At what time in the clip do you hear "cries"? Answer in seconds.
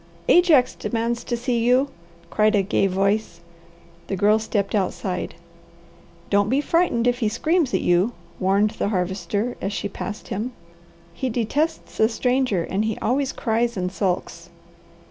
13.31-13.77